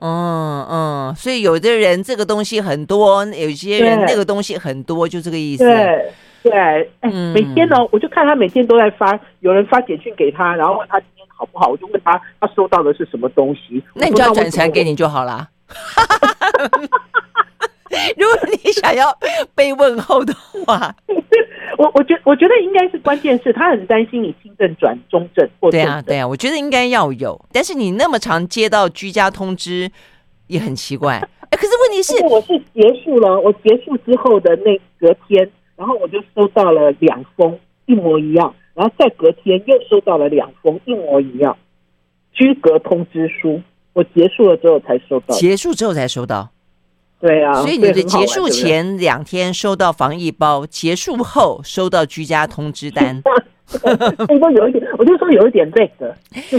[0.00, 5.62] 嗯嗯，所以有的人这个东西很多，有些人那个东西很多，就这个意思。
[5.62, 6.52] 对对，
[6.98, 13.80] 哎，每天呢，我就看他每天都在发，有人发简讯给他，然后问他今天好不好，我就问他他收到的是什么东西。
[13.94, 15.48] 那你就要转传给你就好了。
[18.16, 19.16] 如果你想要
[19.54, 20.94] 被问候的话。
[21.78, 29.90] 我我觉我觉得应该是关键是他很担心你轻症转中症对啊对啊，我觉得应该要有，但是你那么常接到居家通知
[30.48, 31.16] 也很奇怪。
[31.16, 41.56] 哎，可是问题是，我是结束了，我结束之后的那隔天，然后我就收到了两封一模一样，然后再隔天又收到了两封一模一样。
[42.34, 43.60] 居隔通知书，
[43.94, 46.50] 我结束了之后才收到，结束之后才收到，
[47.22, 53.22] 对啊，所以你的结束前两天收到防疫包，结束后收到居家通知单。
[53.72, 56.14] 我说有一点，我就说有一点那个，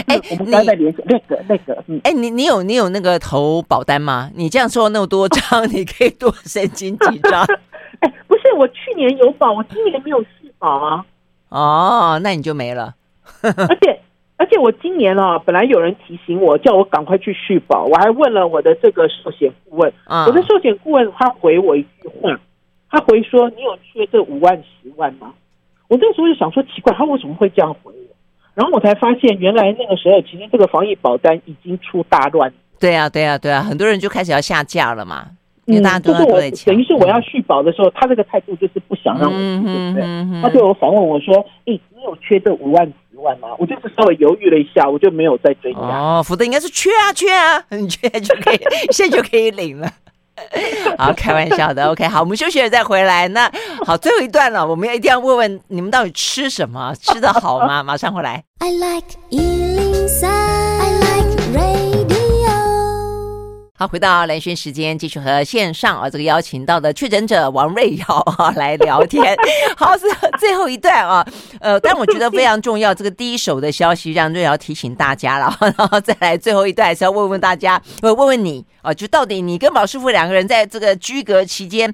[0.07, 4.31] 哎，我们刚才联系那个那个，嗯，哎，你你有你有那个投保单吗？
[4.35, 7.43] 你这样收那么多张， 你可以多申请几张？
[7.99, 11.05] 哎，不是，我去年有保，我今年没有续保啊。
[11.49, 12.95] 哦，那你就没了。
[13.41, 13.99] 而且
[14.43, 19.93] 而且我今年啊，本来有人提醒我，叫我赶快去续保，我还问了我的这个寿险顾问，
[20.27, 22.37] 我的寿险顾问他回我一句话，
[22.91, 25.31] 他回说：“你有缺这五万十万吗？”
[25.87, 28.15] 我那时候就想说奇怪，他为什么会这样回我？
[28.53, 32.51] 然后我才发现，原来那个时候其实这个防疫保单已经出大乱。
[32.81, 35.25] 对啊，对啊，对啊，很多人就开始要下架了嘛。
[35.65, 36.27] 因为大家都在抢。
[36.27, 40.41] 就是我等于是我要续保的时候，他这个态度就是不想让我续，对不对？
[40.41, 45.79] 他对我反问我说：“诶，你有缺这五万十万吗？”我就是稍微犹豫了一下，我就没有再追加。
[45.79, 48.59] 哦，否则应该是缺啊，缺啊， 你缺就可以，
[48.91, 49.89] 现在就可以领了。
[50.97, 51.85] 好，开玩笑的。
[51.91, 53.27] OK，好，我们休息了再回来。
[53.29, 53.49] 那
[53.85, 57.83] 好，最后一段了，我们要一定要问问你们到底吃什么，吃的好吗？
[57.83, 58.43] 马上回来。
[58.59, 59.07] I like
[63.87, 68.05] 回到蓝轩时间，继续和线上啊这个邀请到的确诊者王瑞瑶
[68.37, 69.35] 啊来聊天。
[69.77, 70.05] 好，是
[70.39, 71.25] 最后一段啊，
[71.59, 81.93] 呃，但我觉得非常重要，这个第一手的消息让瑞瑶提醒大家了，然后再来最后一段还是要问问大家，我问问你啊，就到底你跟宝师傅两个人在这个居隔期间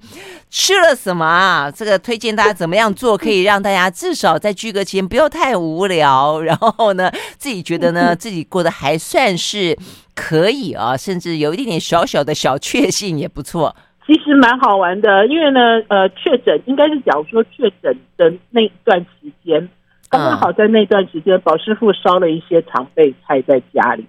[0.50, 1.72] 吃了什么啊？
[1.72, 9.78] 这个推荐大家怎么样做，可以让大家至少在居隔期间不要太无聊，然后呢，自己觉得呢自己过得还算是。
[10.20, 13.76] 可以啊，甚至有一点点小小的小确幸也不错。
[14.06, 19.70] 其实蛮好玩的，因为呢，呃，确诊应该是假如说确诊的那段时间，
[20.10, 24.06] 刚刚好在那段时间，宝师傅烧了一些常备菜在家里，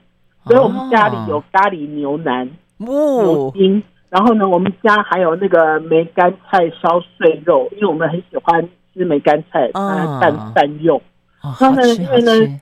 [0.46, 11.00] 所以我们家里有咖喱牛腩、牛筋，然后呢，我们家还有那个梅干菜烧碎肉，因为我们很喜欢吃梅干菜，拌饭用。
[11.42, 12.60] 然后呢，因为呢。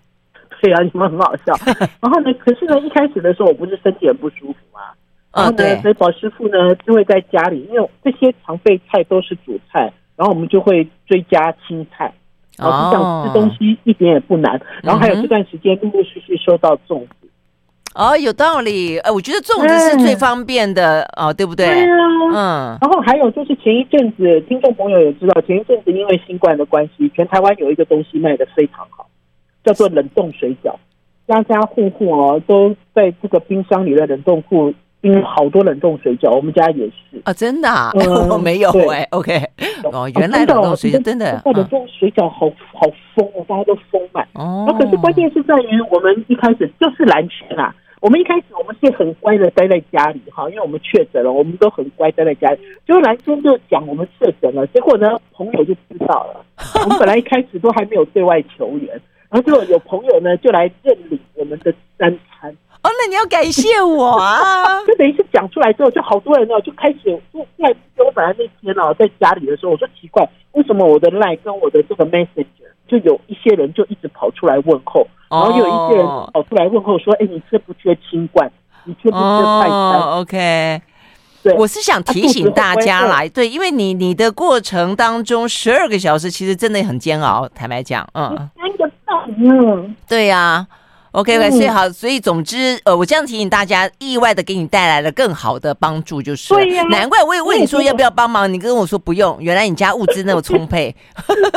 [0.61, 1.55] 对啊，你们很好笑。
[2.01, 4.81] 然后呢，可是呢，一开始的时候我不是身体很不舒服嘛，
[5.35, 12.13] 然后呢，所以宝师傅呢就会在家里，因为这些常备菜都是主菜，然后我们就会追加青菜，
[12.57, 14.61] 然后这样吃东西一点也不难。
[14.83, 17.29] 然后还有这段时间陆陆续续收到粽子，
[17.95, 18.99] 哦，有道理。
[18.99, 21.67] 呃，我觉得粽子是最方便的哦，对不对？
[21.67, 21.97] 对啊，
[22.35, 22.79] 嗯。
[22.81, 29.08] 然后还有就是前一阵子，听众朋友也知道，前一阵子因为新冠的关系，全台湾有一个东西卖的非常好。
[29.69, 30.75] 叫做冷冻水饺，
[31.27, 37.21] 家家户户哦都在这个冰箱里的冷冻库冰好多冷冻水饺，我们家也是。
[37.25, 39.39] 啊，真的，啊，我、嗯、 没有哎，OK，
[39.93, 44.27] 哦，原来冷冻水饺真的，或者这种水饺好好丰哦，大家都丰满。
[44.33, 44.75] 哦。
[44.79, 52.59] 可是关键是在于我们一开始就是蓝圈啊，我们一开始我们是很乖的待在家里哈，因为我们确诊了，我们都很乖待在家里。
[52.87, 56.43] 结果蓝圈就讲我们确诊了，结果呢朋友就知道了，
[56.83, 58.99] 我们本来一开始都还没有对外求援。
[59.31, 62.11] 然后就有朋友呢，就来认领我们的三
[62.41, 62.51] 餐。
[62.83, 64.81] 哦，那你要感谢我啊！
[64.87, 72.47] 就等于是讲出来之后，就好多人呢就开始就在我本来那天呢在家里的时候，我说奇怪，为什么我的 line 跟我的这个 messenger
[72.87, 78.51] 就有一些人就一直跑出来问候，然后又有一些人跑出来问候说，哎，你缺不缺清冠？
[78.85, 80.83] 你缺不缺快餐？OK。
[81.57, 88.51] 我是想提醒大家来，对，因为你你的过程当中十二个小时其实真的很煎熬，坦白讲，嗯，
[89.39, 90.67] 嗯，对呀
[91.13, 100.95] ，OK，OK，所以好，所以总之，呃，我这样提醒大家，意外的给你带来了更好的帮助，就是，对呀，难怪我也问你说要不要帮忙，你跟我说不用，原来你家物资那么充沛，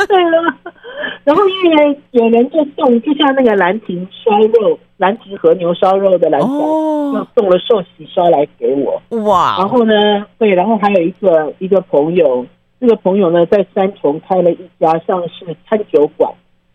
[0.08, 0.56] 对了。
[1.24, 9.00] 然后因为有人就送，就像那个兰亭烧肉、兰亭和牛烧肉的兰仔，就送了寿喜烧来给我。
[9.22, 9.56] 哇！
[9.58, 9.94] 然后呢，
[10.38, 12.44] 对，然后还有一个一个朋友，
[12.80, 16.32] 这个朋友呢在三重开了一家像是餐酒馆，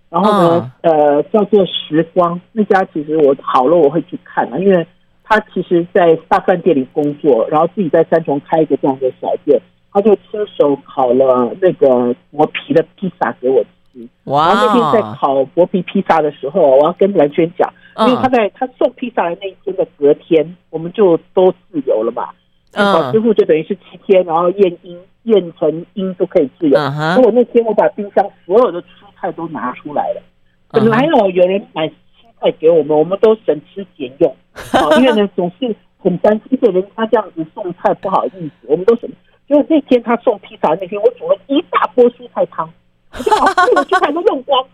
[0.10, 2.40] 然后呢，呃，叫做时光。
[2.54, 4.86] 那家其实我好了我会去看啊，因为
[5.24, 14.08] 他其实在大饭店里工作，然后自己在三重开一个这样的小店，他就亲手烤了那个薄皮的披萨给我吃。
[14.26, 14.48] 哇！
[14.48, 22.30] 然后那天在烤薄皮披萨的时候，我要跟蓝轩讲，因为他在他送披萨的那一天的隔天，我们就都自由了嘛。
[22.74, 26.78] 嗯，宝师傅就等于是七天，然后验阴、验成阴都可以自由。
[26.78, 28.86] 所以我那天我把冰箱所有的蔬
[29.20, 30.22] 菜都拿出来了。
[30.70, 31.94] 本来哦有人买蔬
[32.40, 34.36] 菜给我们我们都省吃俭用。
[35.00, 39.10] 因为呢总是很担心有人他这样子送菜不好意思我们都省
[39.48, 42.72] 就那天他送披萨那天我煮了一大锅蔬菜汤。
[43.12, 44.66] 我就把我蔬菜都用光。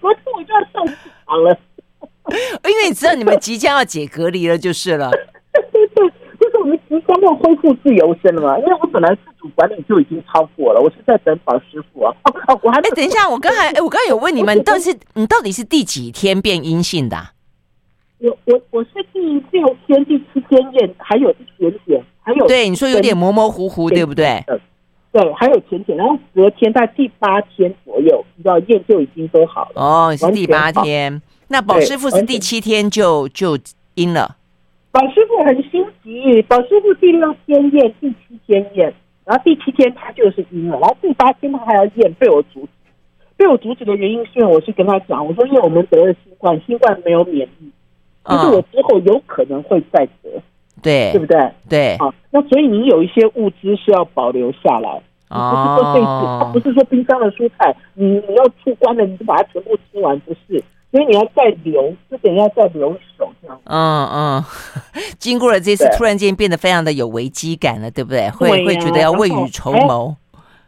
[0.00, 1.56] 昨 天我就要送好了。
[2.68, 5.10] 因为你知道你们即将要解隔离了就是了。
[6.56, 8.58] 对对，就是我们即将要恢复自由身了嘛。
[8.58, 12.14] 因为我本来自主管理就已经超过了，我是在等宝师傅啊。
[12.48, 12.88] 哦，我还没。
[12.88, 17.16] 哎，等一下，我刚才哎， 我刚才有问你们，你到底是你到底是第几天变阴性的？
[18.18, 24.42] 我我我是第六天、第七天验，还有一点点，还有对你说有点模模糊糊，对不对？
[25.12, 29.82] 对，还有浅浅，然后隔天在第八天左右，你知道验就已经都好了。
[29.82, 31.20] 哦，你是第八天。
[31.48, 33.58] 那宝师傅是第七天就就
[33.94, 34.36] 阴了。
[34.96, 38.94] 宝师傅很心急，宝师傅第六天验，第七天验，
[39.26, 42.68] 然后第七天他就是阴了，然后第八天他还要验，被我阻止。
[43.36, 47.70] 被我阻止的原因是因为我是跟他讲，我说因为我们得了新冠，新冠没有免疫。
[48.26, 50.30] 就是我之后有可能会再得，
[50.80, 51.52] 对对不对？
[51.68, 56.06] 对啊，那所以你有一些物资是要保留下来，不是说这次，
[56.40, 60.64] 它不是说冰箱的蔬菜，你你要出关了，你就把它全部吃完，不是？
[60.90, 63.60] 所以你要再留，这点要再留手，这样。
[63.64, 64.44] 嗯嗯，
[65.18, 68.30] 经过了这次，突然间变得非常的有危机感了，对不对？
[68.30, 70.16] 会会觉得要未雨绸缪，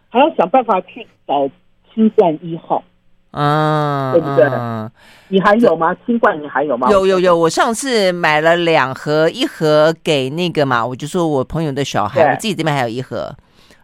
[0.08, 1.48] 还要想办法去找
[1.94, 2.82] 新冠一号。
[3.30, 4.44] 嗯，对不对？
[4.46, 4.90] 嗯，
[5.28, 5.94] 你还有吗？
[6.06, 6.90] 新冠你还有吗？
[6.90, 13.34] 有有有，我上次买了两盒，一盒给那个嘛，我就说我朋友的小孩，我自己这边还有一盒。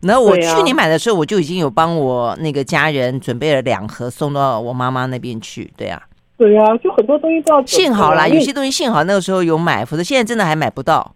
[0.01, 5.71] 然后我去年买的时候，我就已经有帮我那个家人准备了两盒，送到我妈妈那边去。
[5.77, 6.03] 对啊，
[6.47, 7.65] 对啊，就很多东西都要。
[7.67, 11.15] 幸好啦，有些东西幸好那个时候有买，否则现在真的还买不到。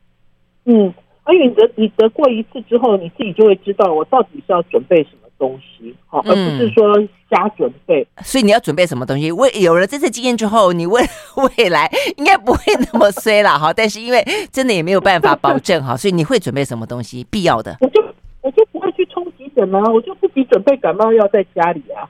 [0.64, 0.92] 嗯，
[1.24, 5.28] 而且你得你得过一次之后，你自己就会知道我到底是要准备什么。
[5.38, 6.92] 东西好，而不是说
[7.30, 8.04] 瞎准备。
[8.16, 9.30] 嗯，所以你要准备什么东西？
[9.30, 11.00] 为有了这次经验之后，你未
[11.56, 12.58] 未来应该不会
[12.92, 13.72] 那么衰了哈。
[13.72, 14.20] 但是因为
[14.50, 17.24] 真的也没有办法保证哈，所以你会准备什么东西？
[17.30, 18.04] 必要的，我就
[18.40, 22.02] 我就不会去冲急诊啊，我就自己准备感冒药在家里啊。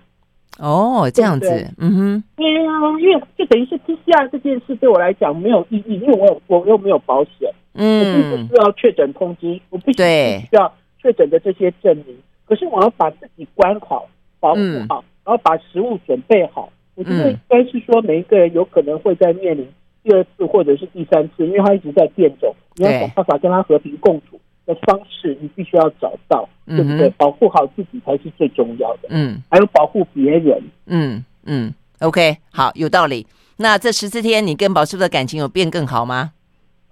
[0.59, 1.49] 哦，这样子，
[1.79, 12.17] 嗯哼，对啊，因为就等于是 PCR 这件事对我来讲没有意义，因为我有我又没有保险，嗯，我并不需要确诊通知，我必须需要确诊的这些证明。
[12.47, 14.07] 可是我要把自己关好，
[14.41, 16.73] 保护好，嗯、然后把食物准备好。
[16.95, 19.69] 我觉得应该是说，每一个人有可能会在面临
[20.03, 27.09] 第二次或者是第三次，因为他一直在变种，你要想办法跟他和平共处的方式，你必须要找到，对不对？
[27.16, 29.09] 保护好自己才是最重要的。
[29.09, 30.62] 嗯，还有保护别人。
[30.87, 33.27] 嗯嗯，OK，好，有道理。
[33.57, 36.33] 那这十四天，你跟宝师傅的感情有变更好吗？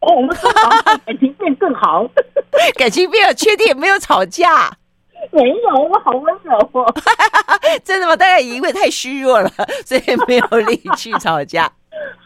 [0.01, 0.51] 哦，我们说
[1.05, 2.09] 感情变更好，
[2.79, 4.70] 感情变了，确定没有吵架。
[5.33, 6.95] 没有，我好温柔哦。
[7.85, 8.16] 真的吗？
[8.16, 9.51] 大概因为太虚弱了，
[9.85, 11.70] 所以没有力气吵架。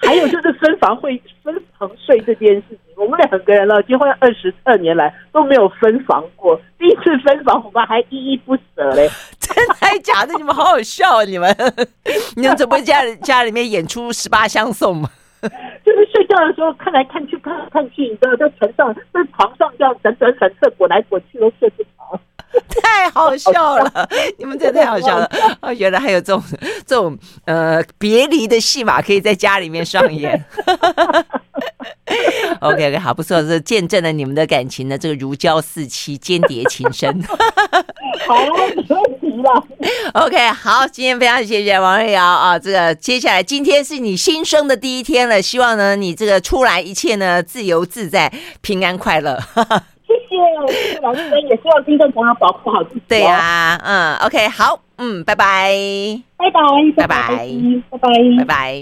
[0.03, 6.61] 还有就是分房会分房睡这件事情，我们两个人了结婚二十二年来都没有分房过。
[6.79, 9.09] 第一次分房，我们还依依不舍嘞。
[9.41, 10.35] 真的还假的？
[10.35, 11.25] 你们好好笑啊！
[11.25, 11.57] 你们，
[12.37, 15.09] 你们怎么家里家里面演出十八相送吗？
[15.41, 22.21] 就是睡觉的时候看来看去，看来看去，你知道，在床上在床上这样辗转反侧滚来滚去都睡不着。
[22.83, 25.29] 太好笑了， 你们真的太好笑了！
[25.63, 26.43] 哦，原来还有这种
[26.85, 30.45] 这种呃别离的戏码可以在家里面上演。
[32.61, 37.21] OK OK，好，不错，这见证了你们的感情呢，这个如胶似漆，间谍情深。
[38.27, 38.75] 好，没问
[39.21, 39.65] 题了。
[40.25, 49.39] OK，好，今天非常谢谢王瑞瑶啊，这个接下来今天是你新生的第一天了，希望呢你这个出来一切呢自由自在、平安快乐。
[50.07, 53.03] 谢谢老师，也希望听众朋友保护好自己。
[53.09, 55.73] 对呀、啊，嗯，OK，好，嗯，拜拜，
[56.37, 56.61] 拜拜，
[56.97, 57.29] 拜拜，
[57.91, 58.09] 拜拜。
[58.39, 58.77] 拜拜。